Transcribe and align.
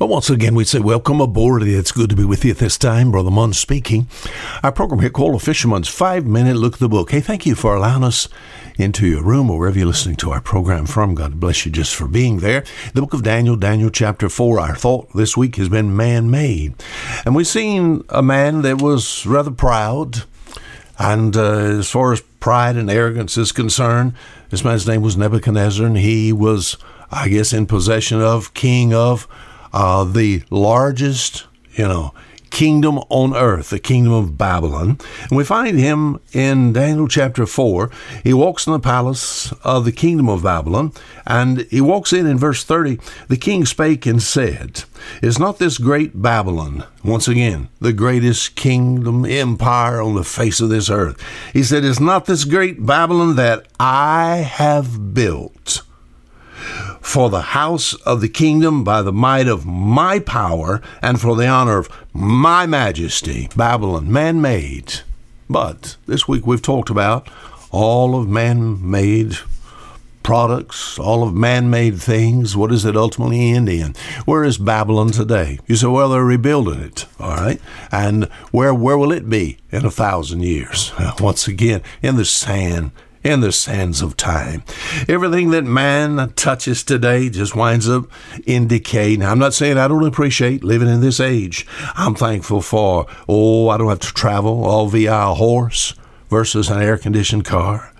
Well, 0.00 0.08
once 0.08 0.30
again, 0.30 0.54
we 0.54 0.64
say 0.64 0.78
welcome 0.78 1.20
aboard. 1.20 1.62
It's 1.62 1.92
good 1.92 2.08
to 2.08 2.16
be 2.16 2.24
with 2.24 2.42
you 2.42 2.52
at 2.52 2.56
this 2.56 2.78
time. 2.78 3.10
Brother 3.10 3.30
Munn 3.30 3.52
speaking. 3.52 4.08
Our 4.62 4.72
program 4.72 5.00
here 5.00 5.10
called 5.10 5.34
A 5.34 5.38
Fisherman's 5.38 5.88
Five 5.88 6.24
Minute 6.24 6.56
Look 6.56 6.72
at 6.72 6.80
the 6.80 6.88
Book. 6.88 7.10
Hey, 7.10 7.20
thank 7.20 7.44
you 7.44 7.54
for 7.54 7.76
allowing 7.76 8.02
us 8.02 8.26
into 8.78 9.06
your 9.06 9.22
room 9.22 9.50
or 9.50 9.58
wherever 9.58 9.76
you're 9.76 9.86
listening 9.86 10.16
to 10.16 10.30
our 10.30 10.40
program 10.40 10.86
from. 10.86 11.14
God 11.14 11.38
bless 11.38 11.66
you 11.66 11.70
just 11.70 11.94
for 11.94 12.08
being 12.08 12.38
there. 12.38 12.64
The 12.94 13.02
book 13.02 13.12
of 13.12 13.22
Daniel, 13.22 13.56
Daniel 13.56 13.90
chapter 13.90 14.30
4. 14.30 14.58
Our 14.58 14.74
thought 14.74 15.12
this 15.14 15.36
week 15.36 15.56
has 15.56 15.68
been 15.68 15.94
man 15.94 16.30
made. 16.30 16.82
And 17.26 17.34
we've 17.34 17.46
seen 17.46 18.02
a 18.08 18.22
man 18.22 18.62
that 18.62 18.80
was 18.80 19.26
rather 19.26 19.50
proud. 19.50 20.22
And 20.98 21.36
uh, 21.36 21.78
as 21.78 21.90
far 21.90 22.14
as 22.14 22.22
pride 22.22 22.76
and 22.76 22.90
arrogance 22.90 23.36
is 23.36 23.52
concerned, 23.52 24.14
this 24.48 24.64
man's 24.64 24.88
name 24.88 25.02
was 25.02 25.18
Nebuchadnezzar, 25.18 25.84
and 25.84 25.98
he 25.98 26.32
was, 26.32 26.78
I 27.10 27.28
guess, 27.28 27.52
in 27.52 27.66
possession 27.66 28.22
of, 28.22 28.54
king 28.54 28.94
of, 28.94 29.28
uh, 29.72 30.04
the 30.04 30.42
largest, 30.50 31.46
you 31.72 31.86
know, 31.86 32.12
kingdom 32.50 32.98
on 33.08 33.34
earth, 33.34 33.70
the 33.70 33.78
kingdom 33.78 34.12
of 34.12 34.36
Babylon. 34.36 34.98
And 35.28 35.36
we 35.36 35.44
find 35.44 35.78
him 35.78 36.20
in 36.32 36.72
Daniel 36.72 37.08
chapter 37.08 37.46
4. 37.46 37.90
He 38.22 38.34
walks 38.34 38.66
in 38.66 38.72
the 38.72 38.80
palace 38.80 39.52
of 39.64 39.84
the 39.84 39.92
kingdom 39.92 40.28
of 40.28 40.42
Babylon, 40.42 40.92
and 41.26 41.60
he 41.70 41.80
walks 41.80 42.12
in 42.12 42.26
in 42.26 42.38
verse 42.38 42.64
30. 42.64 42.98
The 43.28 43.36
king 43.36 43.64
spake 43.64 44.04
and 44.06 44.22
said, 44.22 44.84
Is 45.22 45.38
not 45.38 45.58
this 45.58 45.78
great 45.78 46.20
Babylon, 46.20 46.84
once 47.04 47.28
again, 47.28 47.68
the 47.80 47.92
greatest 47.92 48.56
kingdom, 48.56 49.24
empire 49.24 50.00
on 50.00 50.14
the 50.14 50.24
face 50.24 50.60
of 50.60 50.68
this 50.68 50.90
earth? 50.90 51.22
He 51.52 51.62
said, 51.62 51.84
Is 51.84 52.00
not 52.00 52.26
this 52.26 52.44
great 52.44 52.84
Babylon 52.84 53.36
that 53.36 53.66
I 53.78 54.36
have 54.36 55.14
built? 55.14 55.82
For 57.10 57.28
the 57.28 57.40
house 57.40 57.92
of 58.06 58.20
the 58.20 58.28
kingdom 58.28 58.84
by 58.84 59.02
the 59.02 59.12
might 59.12 59.48
of 59.48 59.66
my 59.66 60.20
power 60.20 60.80
and 61.02 61.20
for 61.20 61.34
the 61.34 61.46
honor 61.46 61.78
of 61.78 61.88
my 62.12 62.66
majesty. 62.66 63.48
Babylon, 63.56 64.12
man 64.12 64.40
made. 64.40 65.00
But 65.48 65.96
this 66.06 66.28
week 66.28 66.46
we've 66.46 66.62
talked 66.62 66.88
about 66.88 67.28
all 67.72 68.14
of 68.14 68.28
man 68.28 68.88
made 68.88 69.36
products, 70.22 71.00
all 71.00 71.24
of 71.24 71.34
man 71.34 71.68
made 71.68 72.00
things. 72.00 72.56
What 72.56 72.70
does 72.70 72.84
it 72.84 72.96
ultimately 72.96 73.50
end 73.50 73.68
in? 73.68 73.94
Where 74.24 74.44
is 74.44 74.56
Babylon 74.56 75.10
today? 75.10 75.58
You 75.66 75.74
say, 75.74 75.88
well, 75.88 76.10
they're 76.10 76.24
rebuilding 76.24 76.80
it, 76.80 77.06
all 77.18 77.34
right? 77.34 77.60
And 77.90 78.26
where, 78.52 78.72
where 78.72 78.96
will 78.96 79.10
it 79.10 79.28
be 79.28 79.58
in 79.72 79.84
a 79.84 79.90
thousand 79.90 80.44
years? 80.44 80.92
Once 81.18 81.48
again, 81.48 81.82
in 82.02 82.14
the 82.14 82.24
sand 82.24 82.92
in 83.22 83.40
the 83.40 83.52
sands 83.52 84.00
of 84.02 84.16
time. 84.16 84.62
Everything 85.08 85.50
that 85.50 85.64
man 85.64 86.32
touches 86.36 86.82
today 86.82 87.28
just 87.28 87.54
winds 87.54 87.88
up 87.88 88.06
in 88.46 88.66
decay. 88.66 89.16
Now, 89.16 89.30
I'm 89.30 89.38
not 89.38 89.54
saying 89.54 89.78
I 89.78 89.88
don't 89.88 90.06
appreciate 90.06 90.64
living 90.64 90.88
in 90.88 91.00
this 91.00 91.20
age. 91.20 91.66
I'm 91.94 92.14
thankful 92.14 92.62
for, 92.62 93.06
oh, 93.28 93.68
I 93.68 93.76
don't 93.76 93.88
have 93.88 94.00
to 94.00 94.14
travel 94.14 94.64
all 94.64 94.88
via 94.88 95.14
a 95.14 95.34
horse 95.34 95.94
versus 96.30 96.70
an 96.70 96.80
air 96.80 96.96
conditioned 96.96 97.44
car 97.44 97.92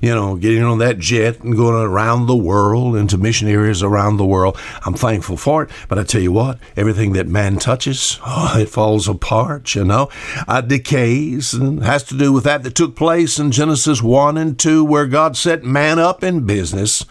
you 0.00 0.14
know, 0.14 0.36
getting 0.36 0.62
on 0.62 0.78
that 0.78 0.98
jet 0.98 1.40
and 1.40 1.56
going 1.56 1.74
around 1.74 2.26
the 2.26 2.36
world 2.36 2.96
into 2.96 3.18
mission 3.18 3.48
areas 3.48 3.82
around 3.82 4.16
the 4.16 4.26
world. 4.26 4.56
I'm 4.84 4.94
thankful 4.94 5.36
for 5.36 5.64
it. 5.64 5.70
But 5.88 5.98
I 5.98 6.04
tell 6.04 6.20
you 6.20 6.32
what, 6.32 6.58
everything 6.76 7.12
that 7.12 7.26
man 7.26 7.56
touches, 7.56 8.18
oh, 8.26 8.58
it 8.58 8.68
falls 8.68 9.08
apart, 9.08 9.74
you 9.74 9.84
know, 9.84 10.08
uh, 10.46 10.60
decays 10.60 11.54
and 11.54 11.82
has 11.82 12.02
to 12.04 12.16
do 12.16 12.32
with 12.32 12.44
that 12.44 12.62
that 12.62 12.74
took 12.74 12.96
place 12.96 13.38
in 13.38 13.50
Genesis 13.50 14.02
1 14.02 14.36
and 14.36 14.58
2, 14.58 14.84
where 14.84 15.06
God 15.06 15.36
set 15.36 15.64
man 15.64 15.98
up 15.98 16.22
in 16.22 16.46
business. 16.46 17.04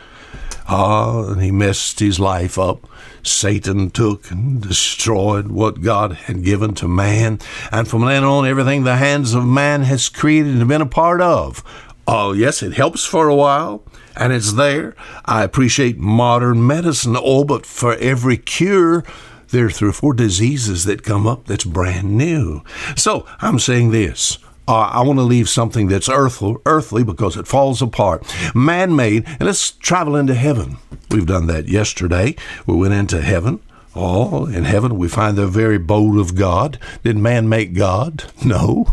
Ah, 0.70 1.32
and 1.32 1.42
he 1.42 1.50
messed 1.50 2.00
his 2.00 2.20
life 2.20 2.60
up. 2.60 2.86
Satan 3.24 3.90
took 3.90 4.32
and 4.32 4.62
destroyed 4.62 5.48
what 5.48 5.82
God 5.82 6.14
had 6.14 6.44
given 6.44 6.74
to 6.76 6.88
man. 6.88 7.40
And 7.72 7.88
from 7.88 8.06
then 8.06 8.24
on, 8.24 8.46
everything 8.46 8.84
the 8.84 8.96
hands 8.96 9.34
of 9.34 9.46
man 9.46 9.84
has 9.84 10.10
created 10.10 10.56
and 10.56 10.68
been 10.68 10.82
a 10.82 10.86
part 10.86 11.22
of 11.22 11.64
Oh, 12.08 12.32
yes, 12.32 12.64
it 12.64 12.74
helps 12.74 13.06
for 13.06 13.28
a 13.28 13.36
while 13.36 13.84
and 14.16 14.34
it's 14.34 14.54
there. 14.54 14.96
I 15.26 15.44
appreciate 15.44 15.98
modern 15.98 16.66
medicine. 16.66 17.16
Oh, 17.20 17.44
but 17.44 17.66
for 17.66 17.96
every 17.96 18.38
cure, 18.38 19.04
there 19.50 19.66
are 19.66 19.70
three 19.70 19.90
or 19.90 19.94
four 19.94 20.14
diseases 20.14 20.86
that 20.86 21.04
come 21.04 21.28
up 21.28 21.46
that's 21.46 21.64
brand 21.64 22.18
new. 22.18 22.64
So 22.96 23.26
I'm 23.40 23.60
saying 23.60 23.92
this. 23.92 24.40
Uh, 24.68 24.90
I 24.92 25.02
want 25.02 25.18
to 25.18 25.24
leave 25.24 25.48
something 25.48 25.88
that's 25.88 26.10
earthly, 26.10 26.56
earthly 26.66 27.04
because 27.04 27.38
it 27.38 27.48
falls 27.48 27.82
apart, 27.82 28.26
man 28.54 28.94
made, 28.98 29.26
and 29.26 29.44
let's 29.44 29.72
travel 29.72 30.18
into 30.18 30.34
heaven. 30.34 30.78
We've 31.10 31.26
done 31.26 31.48
that 31.48 31.70
yesterday. 31.70 32.36
We 32.66 32.76
went 32.76 32.94
into 32.94 33.22
heaven. 33.22 33.62
Oh, 33.96 34.46
in 34.46 34.66
heaven 34.66 34.98
we 34.98 35.08
find 35.08 35.38
the 35.38 35.48
very 35.48 35.78
abode 35.78 36.20
of 36.20 36.36
God. 36.36 36.80
Did 37.04 37.18
man 37.18 37.48
make 37.48 37.74
God? 37.74 38.26
No. 38.46 38.88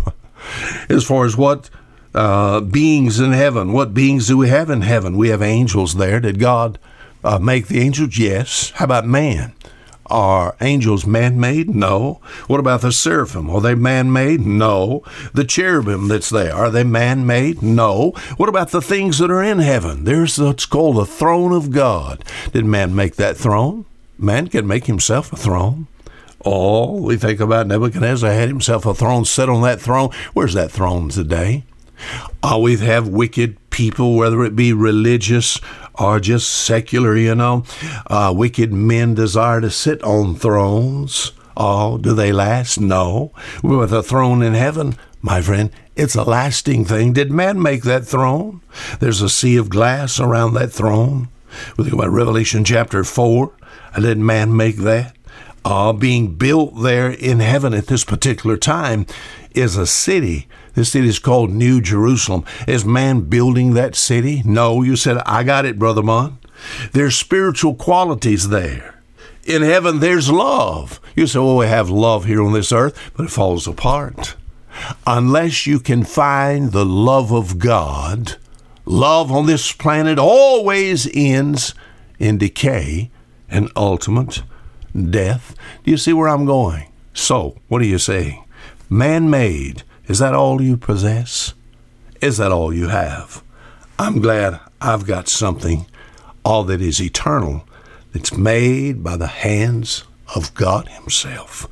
As 0.88 1.04
far 1.04 1.24
as 1.24 1.36
what 1.36 1.70
uh, 2.14 2.60
beings 2.60 3.20
in 3.20 3.32
heaven. 3.32 3.72
What 3.72 3.94
beings 3.94 4.28
do 4.28 4.36
we 4.36 4.48
have 4.48 4.70
in 4.70 4.82
heaven? 4.82 5.16
We 5.16 5.28
have 5.28 5.42
angels 5.42 5.96
there. 5.96 6.20
Did 6.20 6.38
God 6.38 6.78
uh, 7.22 7.38
make 7.38 7.66
the 7.66 7.80
angels? 7.80 8.18
Yes. 8.18 8.70
How 8.76 8.84
about 8.84 9.06
man? 9.06 9.52
Are 10.06 10.54
angels 10.60 11.06
man 11.06 11.40
made? 11.40 11.74
No. 11.74 12.20
What 12.46 12.60
about 12.60 12.82
the 12.82 12.92
seraphim? 12.92 13.48
Are 13.48 13.60
they 13.60 13.74
man 13.74 14.12
made? 14.12 14.40
No. 14.40 15.02
The 15.32 15.44
cherubim 15.44 16.08
that's 16.08 16.28
there, 16.28 16.54
are 16.54 16.70
they 16.70 16.84
man 16.84 17.26
made? 17.26 17.62
No. 17.62 18.10
What 18.36 18.50
about 18.50 18.70
the 18.70 18.82
things 18.82 19.18
that 19.18 19.30
are 19.30 19.42
in 19.42 19.60
heaven? 19.60 20.04
There's 20.04 20.38
what's 20.38 20.66
called 20.66 20.96
the 20.96 21.06
throne 21.06 21.52
of 21.52 21.70
God. 21.70 22.22
Did 22.52 22.66
man 22.66 22.94
make 22.94 23.16
that 23.16 23.36
throne? 23.36 23.86
Man 24.18 24.48
can 24.48 24.66
make 24.66 24.84
himself 24.84 25.32
a 25.32 25.36
throne. 25.36 25.86
Oh, 26.44 27.00
we 27.00 27.16
think 27.16 27.40
about 27.40 27.66
Nebuchadnezzar 27.66 28.30
had 28.30 28.48
himself 28.48 28.84
a 28.84 28.92
throne, 28.92 29.24
set 29.24 29.48
on 29.48 29.62
that 29.62 29.80
throne. 29.80 30.10
Where's 30.34 30.52
that 30.52 30.70
throne 30.70 31.08
today? 31.08 31.64
Always 32.42 32.80
have 32.80 33.08
wicked 33.08 33.58
people, 33.70 34.16
whether 34.16 34.44
it 34.44 34.54
be 34.54 34.72
religious 34.72 35.60
or 35.94 36.20
just 36.20 36.50
secular, 36.50 37.16
you 37.16 37.34
know. 37.34 37.64
Uh, 38.06 38.32
wicked 38.36 38.72
men 38.72 39.14
desire 39.14 39.60
to 39.60 39.70
sit 39.70 40.02
on 40.02 40.34
thrones. 40.34 41.32
Oh, 41.56 41.98
do 41.98 42.14
they 42.14 42.32
last? 42.32 42.80
No. 42.80 43.32
With 43.62 43.92
a 43.92 44.02
throne 44.02 44.42
in 44.42 44.54
heaven, 44.54 44.96
my 45.22 45.40
friend, 45.40 45.70
it's 45.96 46.16
a 46.16 46.24
lasting 46.24 46.84
thing. 46.84 47.12
Did 47.12 47.30
man 47.30 47.62
make 47.62 47.82
that 47.84 48.06
throne? 48.06 48.60
There's 49.00 49.22
a 49.22 49.28
sea 49.28 49.56
of 49.56 49.68
glass 49.68 50.18
around 50.18 50.54
that 50.54 50.72
throne. 50.72 51.28
We 51.76 51.84
think 51.84 51.94
about 51.94 52.10
Revelation 52.10 52.64
chapter 52.64 53.04
4. 53.04 53.52
Did 54.00 54.18
man 54.18 54.56
make 54.56 54.76
that? 54.78 55.14
Uh, 55.64 55.92
being 55.92 56.34
built 56.34 56.82
there 56.82 57.10
in 57.10 57.40
heaven 57.40 57.72
at 57.72 57.86
this 57.86 58.04
particular 58.04 58.56
time 58.56 59.06
is 59.54 59.76
a 59.76 59.86
city 59.86 60.46
this 60.74 60.90
city 60.90 61.08
is 61.08 61.20
called 61.20 61.50
New 61.52 61.80
Jerusalem. 61.80 62.44
Is 62.66 62.84
man 62.84 63.22
building 63.22 63.74
that 63.74 63.94
city? 63.94 64.42
No, 64.44 64.82
you 64.82 64.96
said, 64.96 65.18
I 65.18 65.44
got 65.44 65.64
it, 65.64 65.78
Brother 65.78 66.02
Mon. 66.02 66.38
There's 66.92 67.16
spiritual 67.16 67.74
qualities 67.74 68.48
there. 68.48 69.00
In 69.44 69.62
heaven, 69.62 70.00
there's 70.00 70.30
love. 70.30 71.00
You 71.14 71.26
say, 71.26 71.38
well, 71.38 71.58
we 71.58 71.66
have 71.66 71.90
love 71.90 72.24
here 72.24 72.42
on 72.42 72.52
this 72.52 72.72
earth, 72.72 73.12
but 73.16 73.26
it 73.26 73.30
falls 73.30 73.68
apart. 73.68 74.34
Unless 75.06 75.66
you 75.66 75.78
can 75.78 76.02
find 76.02 76.72
the 76.72 76.84
love 76.86 77.30
of 77.30 77.58
God, 77.58 78.36
love 78.84 79.30
on 79.30 79.46
this 79.46 79.70
planet 79.70 80.18
always 80.18 81.08
ends 81.14 81.74
in 82.18 82.38
decay 82.38 83.10
and 83.48 83.70
ultimate 83.76 84.42
death. 84.94 85.54
Do 85.84 85.90
you 85.90 85.96
see 85.96 86.12
where 86.12 86.28
I'm 86.28 86.44
going? 86.44 86.90
So, 87.12 87.56
what 87.68 87.80
do 87.80 87.86
you 87.86 87.98
say? 87.98 88.44
Man 88.88 89.30
made 89.30 89.82
is 90.06 90.18
that 90.18 90.34
all 90.34 90.60
you 90.60 90.76
possess? 90.76 91.54
Is 92.20 92.36
that 92.36 92.52
all 92.52 92.74
you 92.74 92.88
have? 92.88 93.42
I'm 93.98 94.20
glad 94.20 94.60
I've 94.80 95.06
got 95.06 95.28
something, 95.28 95.86
all 96.44 96.64
that 96.64 96.82
is 96.82 97.00
eternal, 97.00 97.66
that's 98.12 98.36
made 98.36 99.02
by 99.02 99.16
the 99.16 99.26
hands 99.26 100.04
of 100.34 100.52
God 100.54 100.88
Himself. 100.88 101.66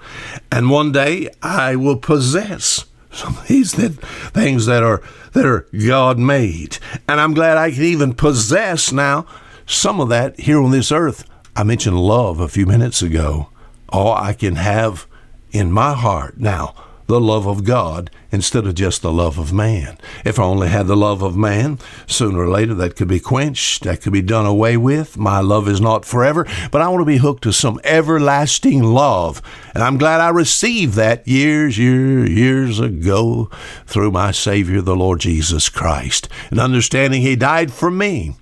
And 0.50 0.70
one 0.70 0.92
day 0.92 1.28
I 1.42 1.76
will 1.76 1.96
possess 1.96 2.86
some 3.10 3.36
of 3.36 3.46
these 3.48 3.72
that, 3.72 3.92
things 4.32 4.66
that 4.66 4.82
are 4.82 5.02
that 5.32 5.44
are 5.44 5.66
God 5.86 6.18
made. 6.18 6.78
And 7.08 7.20
I'm 7.20 7.34
glad 7.34 7.58
I 7.58 7.70
can 7.70 7.82
even 7.82 8.14
possess 8.14 8.92
now 8.92 9.26
some 9.66 10.00
of 10.00 10.08
that 10.08 10.40
here 10.40 10.60
on 10.60 10.70
this 10.70 10.92
earth. 10.92 11.24
I 11.54 11.64
mentioned 11.64 12.00
love 12.00 12.40
a 12.40 12.48
few 12.48 12.64
minutes 12.64 13.02
ago. 13.02 13.48
All 13.90 14.14
I 14.14 14.32
can 14.32 14.56
have 14.56 15.06
in 15.50 15.70
my 15.70 15.92
heart 15.92 16.38
now 16.38 16.74
the 17.06 17.20
love 17.20 17.46
of 17.46 17.64
God 17.64 18.10
instead 18.30 18.66
of 18.66 18.74
just 18.74 19.02
the 19.02 19.12
love 19.12 19.36
of 19.36 19.52
man. 19.52 19.98
If 20.24 20.38
I 20.38 20.44
only 20.44 20.68
had 20.68 20.86
the 20.86 20.96
love 20.96 21.20
of 21.20 21.36
man, 21.36 21.78
sooner 22.06 22.40
or 22.40 22.48
later 22.48 22.72
that 22.76 22.96
could 22.96 23.08
be 23.08 23.20
quenched, 23.20 23.82
that 23.82 24.00
could 24.00 24.14
be 24.14 24.22
done 24.22 24.46
away 24.46 24.78
with. 24.78 25.18
My 25.18 25.40
love 25.40 25.68
is 25.68 25.78
not 25.78 26.06
forever, 26.06 26.46
but 26.70 26.80
I 26.80 26.88
want 26.88 27.02
to 27.02 27.04
be 27.04 27.18
hooked 27.18 27.42
to 27.42 27.52
some 27.52 27.78
everlasting 27.84 28.82
love. 28.82 29.42
And 29.74 29.82
I'm 29.82 29.98
glad 29.98 30.22
I 30.22 30.30
received 30.30 30.94
that 30.94 31.28
years, 31.28 31.76
years, 31.76 32.30
years 32.30 32.80
ago 32.80 33.50
through 33.84 34.12
my 34.12 34.30
Savior, 34.30 34.80
the 34.80 34.96
Lord 34.96 35.20
Jesus 35.20 35.68
Christ, 35.68 36.30
and 36.50 36.58
understanding 36.58 37.20
He 37.20 37.36
died 37.36 37.70
for 37.70 37.90
me 37.90 38.36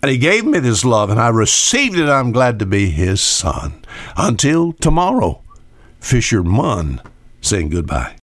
And 0.00 0.10
he 0.10 0.18
gave 0.18 0.44
me 0.44 0.60
this 0.60 0.84
love, 0.84 1.10
and 1.10 1.20
I 1.20 1.28
received 1.28 1.96
it. 1.96 2.08
I'm 2.08 2.30
glad 2.30 2.58
to 2.60 2.66
be 2.66 2.90
his 2.90 3.20
son. 3.20 3.84
Until 4.16 4.72
tomorrow, 4.74 5.42
Fisher 5.98 6.44
Munn 6.44 7.00
saying 7.40 7.70
goodbye. 7.70 8.14